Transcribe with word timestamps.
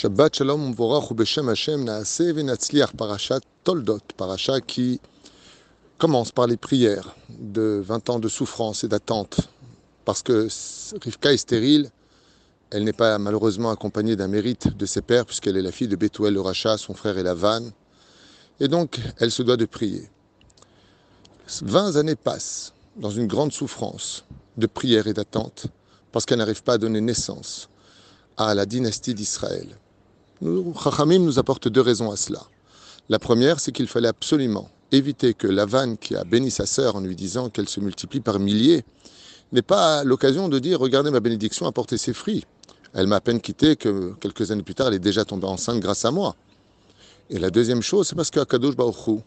Shabbat 0.00 0.34
Shalom 0.34 0.70
Mvorach 0.70 1.10
Hashem 1.50 1.84
Naaseh 1.84 2.32
Venatzliach 2.32 2.96
Parashat 2.96 3.40
Toldot, 3.64 4.00
Parashat 4.16 4.62
qui 4.62 4.98
commence 5.98 6.32
par 6.32 6.46
les 6.46 6.56
prières 6.56 7.14
de 7.28 7.82
20 7.84 8.08
ans 8.08 8.18
de 8.18 8.30
souffrance 8.30 8.82
et 8.82 8.88
d'attente, 8.88 9.50
parce 10.06 10.22
que 10.22 10.48
Rivka 11.02 11.34
est 11.34 11.36
stérile, 11.36 11.90
elle 12.70 12.84
n'est 12.84 12.94
pas 12.94 13.18
malheureusement 13.18 13.70
accompagnée 13.70 14.16
d'un 14.16 14.28
mérite 14.28 14.74
de 14.74 14.86
ses 14.86 15.02
pères, 15.02 15.26
puisqu'elle 15.26 15.58
est 15.58 15.60
la 15.60 15.70
fille 15.70 15.86
de 15.86 15.96
Bethuel 15.96 16.32
le 16.32 16.40
Racha, 16.40 16.78
son 16.78 16.94
frère 16.94 17.18
est 17.18 17.22
Lavan, 17.22 17.70
et 18.58 18.68
donc 18.68 18.98
elle 19.18 19.30
se 19.30 19.42
doit 19.42 19.58
de 19.58 19.66
prier. 19.66 20.08
20 21.60 21.96
années 21.96 22.16
passent 22.16 22.72
dans 22.96 23.10
une 23.10 23.26
grande 23.26 23.52
souffrance 23.52 24.24
de 24.56 24.66
prière 24.66 25.08
et 25.08 25.12
d'attente, 25.12 25.66
parce 26.10 26.24
qu'elle 26.24 26.38
n'arrive 26.38 26.62
pas 26.62 26.72
à 26.72 26.78
donner 26.78 27.02
naissance 27.02 27.68
à 28.38 28.54
la 28.54 28.64
dynastie 28.64 29.12
d'Israël. 29.12 29.76
Nous, 30.42 30.74
Chachamim 30.82 31.18
nous 31.18 31.38
apporte 31.38 31.68
deux 31.68 31.82
raisons 31.82 32.10
à 32.10 32.16
cela. 32.16 32.40
La 33.10 33.18
première, 33.18 33.60
c'est 33.60 33.72
qu'il 33.72 33.88
fallait 33.88 34.08
absolument 34.08 34.70
éviter 34.90 35.34
que 35.34 35.46
Lavan, 35.46 35.96
qui 35.96 36.16
a 36.16 36.24
béni 36.24 36.50
sa 36.50 36.64
sœur 36.64 36.96
en 36.96 37.00
lui 37.00 37.14
disant 37.14 37.50
qu'elle 37.50 37.68
se 37.68 37.78
multiplie 37.78 38.20
par 38.20 38.38
milliers, 38.38 38.84
n'ait 39.52 39.60
pas 39.60 40.02
l'occasion 40.02 40.48
de 40.48 40.58
dire 40.58 40.80
Regardez, 40.80 41.10
ma 41.10 41.20
bénédiction 41.20 41.66
a 41.66 41.72
porté 41.72 41.98
ses 41.98 42.14
fruits. 42.14 42.46
Elle 42.94 43.06
m'a 43.06 43.16
à 43.16 43.20
peine 43.20 43.40
quitté 43.40 43.76
que 43.76 44.14
quelques 44.14 44.50
années 44.50 44.62
plus 44.62 44.74
tard, 44.74 44.88
elle 44.88 44.94
est 44.94 44.98
déjà 44.98 45.26
tombée 45.26 45.46
enceinte 45.46 45.78
grâce 45.78 46.06
à 46.06 46.10
moi. 46.10 46.34
Et 47.28 47.38
la 47.38 47.50
deuxième 47.50 47.82
chose, 47.82 48.08
c'est 48.08 48.16
parce 48.16 48.30
qu'Akadosh 48.30 48.74
Baruch 48.74 49.22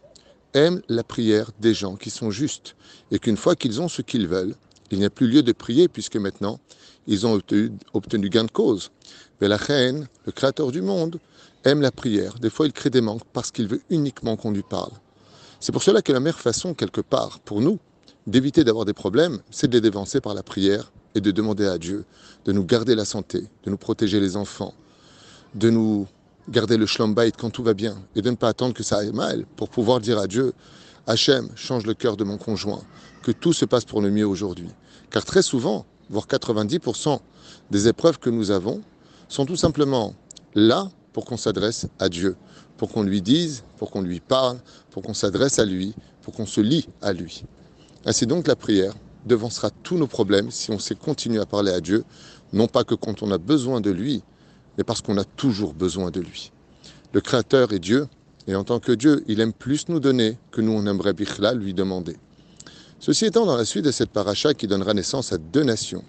aime 0.55 0.81
la 0.89 1.03
prière 1.03 1.51
des 1.59 1.75
gens 1.75 1.95
qui 1.95 2.09
sont 2.09 2.31
justes 2.31 2.75
et 3.11 3.19
qu'une 3.19 3.37
fois 3.37 3.55
qu'ils 3.55 3.81
ont 3.81 3.87
ce 3.87 4.01
qu'ils 4.01 4.27
veulent, 4.27 4.55
il 4.91 4.99
n'y 4.99 5.05
a 5.05 5.09
plus 5.09 5.27
lieu 5.27 5.43
de 5.43 5.51
prier 5.51 5.87
puisque 5.87 6.17
maintenant, 6.17 6.59
ils 7.07 7.25
ont 7.25 7.39
obtenu, 7.93 8.29
gain 8.29 8.43
de 8.45 8.51
cause. 8.51 8.91
Mais 9.41 9.47
la 9.47 9.57
reine, 9.57 10.07
le 10.25 10.31
créateur 10.31 10.71
du 10.71 10.81
monde, 10.81 11.19
aime 11.65 11.81
la 11.81 11.91
prière. 11.91 12.35
Des 12.35 12.49
fois, 12.49 12.65
il 12.65 12.73
crée 12.73 12.89
des 12.89 13.01
manques 13.01 13.23
parce 13.33 13.51
qu'il 13.51 13.67
veut 13.67 13.81
uniquement 13.89 14.35
qu'on 14.35 14.51
lui 14.51 14.63
parle. 14.63 14.91
C'est 15.59 15.71
pour 15.71 15.83
cela 15.83 16.01
que 16.01 16.11
la 16.11 16.19
meilleure 16.19 16.39
façon, 16.39 16.73
quelque 16.73 17.01
part, 17.01 17.39
pour 17.39 17.61
nous, 17.61 17.79
d'éviter 18.27 18.63
d'avoir 18.63 18.85
des 18.85 18.93
problèmes, 18.93 19.39
c'est 19.49 19.67
de 19.67 19.73
les 19.73 19.81
dévancer 19.81 20.21
par 20.21 20.33
la 20.33 20.43
prière 20.43 20.91
et 21.15 21.21
de 21.21 21.31
demander 21.31 21.65
à 21.65 21.77
Dieu 21.77 22.05
de 22.45 22.51
nous 22.51 22.65
garder 22.65 22.95
la 22.95 23.05
santé, 23.05 23.47
de 23.63 23.69
nous 23.69 23.77
protéger 23.77 24.19
les 24.19 24.35
enfants, 24.35 24.73
de 25.55 25.69
nous 25.69 26.07
garder 26.49 26.77
le 26.77 26.85
shlambait 26.85 27.31
quand 27.31 27.49
tout 27.49 27.63
va 27.63 27.73
bien 27.73 27.95
et 28.15 28.21
de 28.21 28.29
ne 28.29 28.35
pas 28.35 28.49
attendre 28.49 28.73
que 28.73 28.83
ça 28.83 28.97
aille 28.97 29.13
mal 29.13 29.45
pour 29.55 29.69
pouvoir 29.69 29.99
dire 29.99 30.19
à 30.19 30.27
Dieu 30.27 30.53
Hachem, 31.05 31.49
change 31.55 31.85
le 31.85 31.93
cœur 31.93 32.15
de 32.15 32.23
mon 32.23 32.37
conjoint, 32.37 32.81
que 33.23 33.31
tout 33.31 33.53
se 33.53 33.65
passe 33.65 33.83
pour 33.83 34.01
le 34.01 34.09
mieux 34.09 34.25
aujourd'hui. 34.25 34.69
Car 35.09 35.25
très 35.25 35.41
souvent, 35.41 35.85
voire 36.09 36.27
90% 36.27 37.19
des 37.71 37.87
épreuves 37.87 38.19
que 38.19 38.29
nous 38.29 38.51
avons 38.51 38.81
sont 39.27 39.45
tout 39.45 39.55
simplement 39.55 40.13
là 40.55 40.89
pour 41.11 41.25
qu'on 41.25 41.37
s'adresse 41.37 41.87
à 41.99 42.07
Dieu, 42.07 42.35
pour 42.77 42.89
qu'on 42.89 43.03
lui 43.03 43.21
dise, 43.21 43.63
pour 43.77 43.91
qu'on 43.91 44.01
lui 44.01 44.19
parle, 44.19 44.59
pour 44.91 45.03
qu'on 45.03 45.13
s'adresse 45.13 45.59
à 45.59 45.65
lui, 45.65 45.93
pour 46.21 46.33
qu'on 46.33 46.45
se 46.45 46.61
lie 46.61 46.87
à 47.01 47.11
lui. 47.11 47.43
Ainsi 48.05 48.25
donc 48.25 48.47
la 48.47 48.55
prière 48.55 48.93
devancera 49.25 49.69
tous 49.69 49.97
nos 49.97 50.07
problèmes 50.07 50.51
si 50.51 50.71
on 50.71 50.79
sait 50.79 50.95
continuer 50.95 51.39
à 51.39 51.45
parler 51.45 51.71
à 51.71 51.81
Dieu, 51.81 52.03
non 52.51 52.67
pas 52.67 52.83
que 52.83 52.95
quand 52.95 53.23
on 53.23 53.31
a 53.31 53.37
besoin 53.37 53.81
de 53.81 53.91
lui, 53.91 54.23
mais 54.77 54.83
parce 54.83 55.01
qu'on 55.01 55.17
a 55.17 55.23
toujours 55.23 55.73
besoin 55.73 56.11
de 56.11 56.19
lui. 56.19 56.51
Le 57.13 57.21
Créateur 57.21 57.73
est 57.73 57.79
Dieu, 57.79 58.07
et 58.47 58.55
en 58.55 58.63
tant 58.63 58.79
que 58.79 58.91
Dieu, 58.91 59.23
il 59.27 59.39
aime 59.39 59.53
plus 59.53 59.87
nous 59.89 59.99
donner 59.99 60.37
que 60.51 60.61
nous 60.61 60.71
on 60.71 60.85
aimerait 60.85 61.13
lui 61.55 61.73
demander. 61.73 62.17
Ceci 62.99 63.25
étant 63.25 63.45
dans 63.45 63.57
la 63.57 63.65
suite 63.65 63.85
de 63.85 63.91
cette 63.91 64.11
paracha 64.11 64.53
qui 64.53 64.67
donnera 64.67 64.93
naissance 64.93 65.33
à 65.33 65.37
deux 65.37 65.63
nations, 65.63 66.03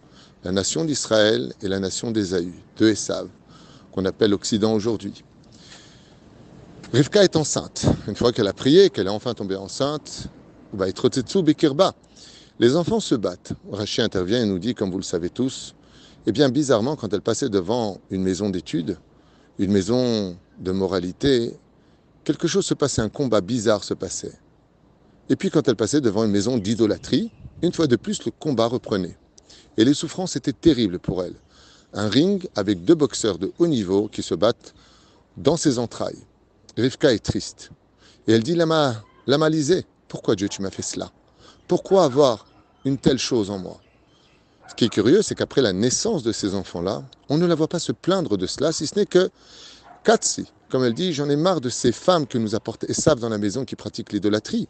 la 0.44 0.52
nation 0.52 0.84
d'Israël 0.84 1.52
et 1.62 1.68
la 1.68 1.80
nation 1.80 2.10
d'Ésaü, 2.10 2.52
deux 2.76 2.90
Esav, 2.90 3.28
qu'on 3.92 4.04
appelle 4.04 4.30
l'Occident 4.30 4.72
aujourd'hui. 4.72 5.24
Rivka 6.92 7.24
est 7.24 7.34
enceinte. 7.36 7.86
Une 8.06 8.14
fois 8.14 8.32
qu'elle 8.32 8.46
a 8.46 8.52
prié, 8.52 8.90
qu'elle 8.90 9.06
est 9.06 9.10
enfin 9.10 9.34
tombée 9.34 9.56
enceinte, 9.56 10.28
les 12.60 12.76
enfants 12.76 13.00
se 13.00 13.14
battent. 13.14 13.52
Rachi 13.70 14.00
intervient 14.00 14.42
et 14.42 14.46
nous 14.46 14.58
dit, 14.58 14.74
comme 14.74 14.90
vous 14.90 14.98
le 14.98 15.02
savez 15.02 15.30
tous, 15.30 15.74
eh 16.26 16.32
bien 16.32 16.48
bizarrement, 16.48 16.96
quand 16.96 17.12
elle 17.12 17.20
passait 17.20 17.48
devant 17.48 17.98
une 18.10 18.22
maison 18.22 18.50
d'études, 18.50 18.96
une 19.58 19.72
maison 19.72 20.36
de 20.60 20.72
moralité, 20.72 21.54
quelque 22.24 22.48
chose 22.48 22.66
se 22.66 22.74
passait, 22.74 23.02
un 23.02 23.08
combat 23.08 23.40
bizarre 23.40 23.84
se 23.84 23.94
passait. 23.94 24.32
Et 25.28 25.36
puis 25.36 25.50
quand 25.50 25.66
elle 25.68 25.76
passait 25.76 26.00
devant 26.00 26.24
une 26.24 26.30
maison 26.30 26.58
d'idolâtrie, 26.58 27.30
une 27.62 27.72
fois 27.72 27.86
de 27.86 27.96
plus, 27.96 28.24
le 28.24 28.32
combat 28.32 28.66
reprenait. 28.66 29.16
Et 29.76 29.84
les 29.84 29.94
souffrances 29.94 30.36
étaient 30.36 30.52
terribles 30.52 30.98
pour 30.98 31.22
elle. 31.22 31.34
Un 31.92 32.08
ring 32.08 32.48
avec 32.56 32.84
deux 32.84 32.94
boxeurs 32.94 33.38
de 33.38 33.52
haut 33.58 33.66
niveau 33.66 34.08
qui 34.08 34.22
se 34.22 34.34
battent 34.34 34.74
dans 35.36 35.56
ses 35.56 35.78
entrailles. 35.78 36.26
Rivka 36.76 37.12
est 37.12 37.24
triste. 37.24 37.70
Et 38.26 38.32
elle 38.32 38.42
dit, 38.42 38.54
Lama, 38.54 39.02
Lama 39.26 39.48
Lisée, 39.48 39.86
pourquoi 40.08 40.34
Dieu 40.34 40.48
tu 40.48 40.62
m'as 40.62 40.70
fait 40.70 40.82
cela? 40.82 41.10
Pourquoi 41.68 42.04
avoir 42.04 42.46
une 42.84 42.98
telle 42.98 43.18
chose 43.18 43.50
en 43.50 43.58
moi? 43.58 43.80
Ce 44.68 44.74
qui 44.74 44.84
est 44.86 44.88
curieux, 44.88 45.22
c'est 45.22 45.34
qu'après 45.34 45.62
la 45.62 45.72
naissance 45.72 46.22
de 46.22 46.32
ces 46.32 46.54
enfants-là, 46.54 47.04
on 47.28 47.38
ne 47.38 47.46
la 47.46 47.54
voit 47.54 47.68
pas 47.68 47.78
se 47.78 47.92
plaindre 47.92 48.36
de 48.36 48.46
cela, 48.46 48.72
si 48.72 48.86
ce 48.86 48.98
n'est 48.98 49.06
que 49.06 49.30
Katsi, 50.04 50.44
comme 50.68 50.84
elle 50.84 50.92
dit, 50.92 51.14
j'en 51.14 51.30
ai 51.30 51.36
marre 51.36 51.62
de 51.62 51.70
ces 51.70 51.90
femmes 51.90 52.26
que 52.26 52.36
nous 52.36 52.54
apportent 52.54 52.90
savent 52.92 53.20
dans 53.20 53.30
la 53.30 53.38
maison 53.38 53.64
qui 53.64 53.74
pratiquent 53.74 54.12
l'idolâtrie. 54.12 54.68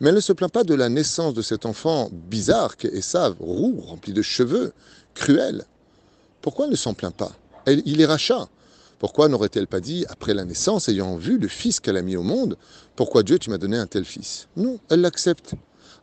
Mais 0.00 0.08
elle 0.08 0.16
ne 0.16 0.20
se 0.20 0.32
plaint 0.32 0.50
pas 0.50 0.64
de 0.64 0.74
la 0.74 0.88
naissance 0.88 1.34
de 1.34 1.42
cet 1.42 1.66
enfant 1.66 2.10
bizarre 2.12 2.76
qu'est 2.76 2.92
Esav, 2.92 3.36
roux, 3.38 3.80
rempli 3.80 4.12
de 4.12 4.22
cheveux, 4.22 4.72
cruel. 5.14 5.64
Pourquoi 6.40 6.64
elle 6.64 6.72
ne 6.72 6.76
s'en 6.76 6.94
plaint 6.94 7.14
pas? 7.14 7.30
Il 7.68 8.00
est 8.00 8.06
rachat. 8.06 8.48
Pourquoi 8.98 9.28
n'aurait-elle 9.28 9.68
pas 9.68 9.78
dit, 9.78 10.04
après 10.08 10.34
la 10.34 10.44
naissance, 10.44 10.88
ayant 10.88 11.16
vu 11.16 11.38
le 11.38 11.46
fils 11.46 11.78
qu'elle 11.78 11.96
a 11.96 12.02
mis 12.02 12.16
au 12.16 12.24
monde, 12.24 12.56
pourquoi 12.96 13.22
Dieu 13.22 13.38
tu 13.38 13.50
m'as 13.50 13.58
donné 13.58 13.76
un 13.76 13.86
tel 13.86 14.04
fils? 14.04 14.48
Non, 14.56 14.80
elle 14.90 15.00
l'accepte. 15.00 15.54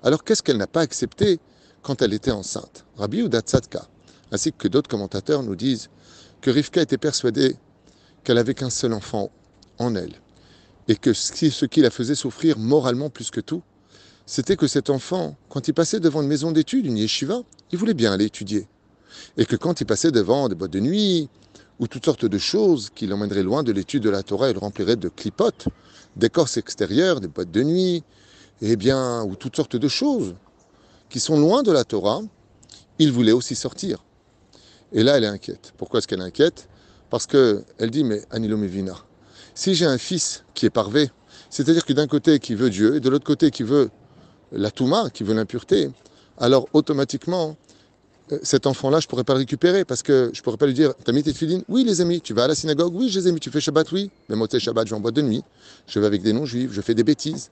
Alors 0.03 0.23
qu'est-ce 0.23 0.41
qu'elle 0.41 0.57
n'a 0.57 0.67
pas 0.67 0.81
accepté 0.81 1.39
quand 1.81 2.01
elle 2.01 2.13
était 2.13 2.31
enceinte? 2.31 2.85
Rabbi 2.97 3.19
Udatsatka, 3.19 3.87
ainsi 4.31 4.53
que 4.53 4.69
d'autres 4.69 4.89
commentateurs 4.89 5.43
nous 5.43 5.57
disent 5.57 5.89
que 6.39 6.49
Rivka 6.49 6.81
était 6.81 6.97
persuadée 6.97 7.57
qu'elle 8.23 8.37
avait 8.37 8.53
qu'un 8.53 8.69
seul 8.69 8.93
enfant 8.93 9.31
en 9.77 9.95
elle. 9.95 10.13
Et 10.87 10.95
que 10.95 11.13
ce 11.13 11.65
qui 11.65 11.81
la 11.81 11.91
faisait 11.91 12.15
souffrir 12.15 12.57
moralement 12.57 13.09
plus 13.09 13.31
que 13.31 13.41
tout, 13.41 13.61
c'était 14.25 14.55
que 14.55 14.67
cet 14.67 14.89
enfant, 14.89 15.35
quand 15.49 15.67
il 15.67 15.73
passait 15.73 15.99
devant 15.99 16.21
une 16.21 16.27
maison 16.27 16.51
d'études, 16.51 16.85
une 16.85 16.97
yeshiva, 16.97 17.41
il 17.71 17.77
voulait 17.77 17.93
bien 17.93 18.11
aller 18.11 18.25
étudier. 18.25 18.67
Et 19.37 19.45
que 19.45 19.55
quand 19.55 19.81
il 19.81 19.85
passait 19.85 20.11
devant 20.11 20.49
des 20.49 20.55
boîtes 20.55 20.71
de 20.71 20.79
nuit, 20.79 21.29
ou 21.79 21.87
toutes 21.87 22.05
sortes 22.05 22.25
de 22.25 22.37
choses 22.37 22.89
qui 22.93 23.07
l'emmèneraient 23.07 23.43
loin 23.43 23.63
de 23.63 23.71
l'étude 23.71 24.03
de 24.03 24.09
la 24.09 24.21
Torah 24.21 24.49
et 24.49 24.53
le 24.53 24.95
de 24.95 25.09
clipotes, 25.09 25.67
d'écorces 26.15 26.57
extérieures, 26.57 27.21
des 27.21 27.27
boîtes 27.27 27.51
de 27.51 27.63
nuit, 27.63 28.03
et 28.61 28.71
eh 28.71 28.75
bien, 28.75 29.23
ou 29.23 29.35
toutes 29.35 29.55
sortes 29.55 29.77
de 29.77 29.87
choses 29.87 30.35
qui 31.09 31.19
sont 31.19 31.39
loin 31.39 31.63
de 31.63 31.71
la 31.71 31.85
Torah, 31.85 32.21
il 32.99 33.11
voulait 33.11 33.31
aussi 33.31 33.55
sortir. 33.55 34.03
Et 34.91 35.03
là, 35.03 35.17
elle 35.17 35.23
est 35.23 35.27
inquiète. 35.27 35.73
Pourquoi 35.77 35.99
est-ce 35.99 36.07
qu'elle 36.07 36.19
est 36.19 36.23
inquiète? 36.23 36.67
Parce 37.09 37.25
qu'elle 37.25 37.89
dit, 37.89 38.03
mais 38.03 38.21
Anilo 38.31 38.57
Mevina, 38.57 38.95
si 39.53 39.75
j'ai 39.75 39.85
un 39.85 39.97
fils 39.97 40.43
qui 40.53 40.65
est 40.65 40.69
parvé, 40.69 41.09
c'est-à-dire 41.49 41.85
que 41.85 41.93
d'un 41.93 42.07
côté 42.07 42.39
qui 42.39 42.55
veut 42.55 42.69
Dieu 42.69 42.95
et 42.95 42.99
de 42.99 43.09
l'autre 43.09 43.25
côté 43.25 43.51
qui 43.51 43.63
veut 43.63 43.89
la 44.51 44.71
Touma, 44.71 45.09
qui 45.09 45.23
veut 45.23 45.33
l'impureté, 45.33 45.89
alors 46.37 46.67
automatiquement, 46.73 47.57
euh, 48.31 48.39
cet 48.43 48.67
enfant-là, 48.67 48.99
je 48.99 49.07
ne 49.07 49.09
pourrais 49.09 49.23
pas 49.23 49.33
le 49.33 49.39
récupérer 49.39 49.85
parce 49.85 50.03
que 50.03 50.29
je 50.33 50.39
ne 50.39 50.43
pourrais 50.43 50.57
pas 50.57 50.67
lui 50.67 50.73
dire 50.73 50.93
T'as 51.03 51.11
mis 51.11 51.23
tes 51.23 51.33
filines? 51.33 51.63
Oui, 51.67 51.83
les 51.83 52.01
amis. 52.01 52.21
Tu 52.21 52.33
vas 52.33 52.45
à 52.45 52.47
la 52.47 52.55
synagogue? 52.55 52.93
Oui, 52.95 53.09
je 53.09 53.19
les 53.19 53.27
ai 53.27 53.31
mis. 53.31 53.39
Tu 53.39 53.49
fais 53.49 53.59
Shabbat? 53.59 53.91
Oui. 53.91 54.11
Mais 54.29 54.35
moi, 54.35 54.47
tu 54.47 54.59
Shabbat, 54.59 54.87
je 54.87 54.91
vais 54.91 54.97
en 54.97 55.01
boîte 55.01 55.15
de 55.15 55.21
nuit. 55.21 55.43
Je 55.87 55.99
vais 55.99 56.05
avec 56.05 56.21
des 56.21 56.33
non-juifs. 56.33 56.71
Je 56.71 56.81
fais 56.81 56.93
des 56.93 57.03
bêtises. 57.03 57.49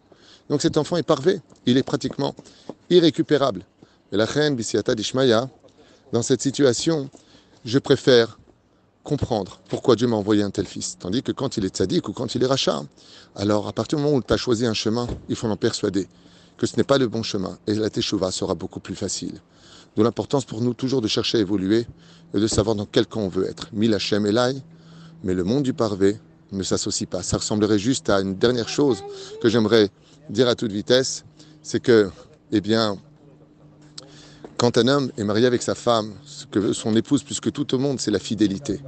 Donc 0.50 0.62
cet 0.62 0.78
enfant 0.78 0.98
est 0.98 1.04
parvé. 1.04 1.42
Il 1.66 1.78
est 1.78 1.84
pratiquement 1.84 2.36
irrécupérable. 2.90 3.64
Mais 4.12 4.18
la 4.18 4.26
reine 4.26 4.56
Bissiata 4.56 4.96
d'Ishmaïa, 4.96 5.50
dans 6.14 6.22
cette 6.22 6.42
situation, 6.42 7.10
je 7.66 7.80
préfère 7.80 8.40
comprendre 9.08 9.62
pourquoi 9.70 9.96
Dieu 9.96 10.06
m'a 10.06 10.18
envoyé 10.18 10.44
un 10.44 10.50
tel 10.50 10.66
fils. 10.66 10.98
Tandis 11.00 11.24
que 11.24 11.32
quand 11.32 11.56
il 11.56 11.64
est 11.64 11.74
tzaddik 11.74 12.10
ou 12.10 12.12
quand 12.12 12.36
il 12.36 12.44
est 12.44 12.48
rachat, 12.48 12.82
alors 13.38 13.70
à 13.70 13.72
partir 13.72 13.98
du 13.98 14.04
moment 14.04 14.18
où 14.18 14.22
tu 14.22 14.34
as 14.34 14.38
choisi 14.38 14.66
un 14.66 14.74
chemin, 14.74 15.08
il 15.30 15.38
faut 15.38 15.48
l'en 15.48 15.56
persuader 15.56 16.10
que 16.58 16.68
ce 16.68 16.76
n'est 16.76 16.84
pas 16.84 16.98
le 16.98 17.08
bon 17.08 17.24
chemin. 17.24 17.58
Et 17.68 17.74
la 17.74 17.90
teshuva 17.90 18.32
sera 18.32 18.54
beaucoup 18.54 18.82
plus 18.82 18.96
facile. 18.96 19.40
D'où 19.96 20.04
l'importance 20.04 20.44
pour 20.44 20.60
nous 20.60 20.74
toujours 20.74 21.02
de 21.02 21.08
chercher 21.08 21.38
à 21.38 21.42
évoluer 21.42 21.88
et 22.34 22.40
de 22.40 22.48
savoir 22.48 22.76
dans 22.76 22.86
quel 22.86 23.08
camp 23.08 23.22
on 23.22 23.30
veut 23.30 23.48
être. 23.48 23.70
Mil 23.72 23.94
Hashem 23.94 24.26
Elai, 24.26 24.56
mais 25.24 25.34
le 25.34 25.46
monde 25.46 25.64
du 25.64 25.74
parvé 25.74 26.20
ne 26.52 26.64
s'associe 26.64 27.10
pas. 27.10 27.24
Ça 27.24 27.38
ressemblerait 27.38 27.80
juste 27.80 28.10
à 28.10 28.20
une 28.20 28.36
dernière 28.36 28.68
chose 28.68 29.06
que 29.42 29.48
j'aimerais 29.48 29.90
dire 30.30 30.50
à 30.50 30.56
toute 30.56 30.74
vitesse, 30.74 31.24
c'est 31.64 31.80
que, 31.80 32.10
eh 32.52 32.60
bien, 32.60 32.98
quand 34.58 34.78
un 34.78 34.88
homme 34.88 35.12
est 35.18 35.24
marié 35.24 35.46
avec 35.46 35.62
sa 35.62 35.76
femme, 35.76 36.14
ce 36.26 36.46
que 36.46 36.60
veut 36.60 36.74
son 36.74 36.96
épouse 36.96 37.24
plus 37.24 37.40
que 37.40 37.50
tout 37.50 37.76
au 37.76 37.78
monde, 37.78 38.00
c'est 38.00 38.12
la 38.12 38.20
fidélité. 38.20 38.82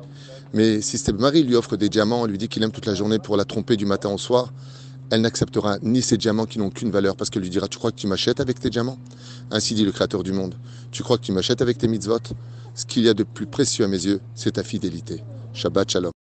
Mais 0.53 0.81
si 0.81 0.97
ce 0.97 1.11
mari 1.11 1.43
lui 1.43 1.55
offre 1.55 1.77
des 1.77 1.89
diamants, 1.89 2.25
lui 2.25 2.39
dit 2.39 2.47
qu'il 2.47 2.63
aime 2.63 2.71
toute 2.71 2.87
la 2.87 2.95
journée 2.95 3.19
pour 3.19 3.37
la 3.37 3.45
tromper 3.45 3.77
du 3.77 3.85
matin 3.85 4.09
au 4.09 4.17
soir, 4.17 4.51
elle 5.11 5.21
n'acceptera 5.21 5.77
ni 5.81 6.01
ces 6.01 6.17
diamants 6.17 6.45
qui 6.45 6.59
n'ont 6.59 6.69
qu'une 6.69 6.91
valeur 6.91 7.15
parce 7.15 7.29
qu'elle 7.29 7.43
lui 7.43 7.49
dira 7.49 7.67
Tu 7.67 7.77
crois 7.77 7.91
que 7.91 7.97
tu 7.97 8.07
m'achètes 8.07 8.39
avec 8.39 8.59
tes 8.59 8.69
diamants? 8.69 8.97
Ainsi 9.51 9.75
dit 9.75 9.85
le 9.85 9.91
Créateur 9.91 10.23
du 10.23 10.31
monde. 10.31 10.55
Tu 10.91 11.03
crois 11.03 11.17
que 11.17 11.23
tu 11.23 11.31
m'achètes 11.31 11.61
avec 11.61 11.77
tes 11.77 11.87
mitzvot? 11.87 12.19
Ce 12.75 12.85
qu'il 12.85 13.03
y 13.03 13.09
a 13.09 13.13
de 13.13 13.23
plus 13.23 13.47
précieux 13.47 13.85
à 13.85 13.87
mes 13.87 14.05
yeux, 14.05 14.21
c'est 14.35 14.53
ta 14.53 14.63
fidélité. 14.63 15.23
Shabbat 15.53 15.91
Shalom. 15.91 16.18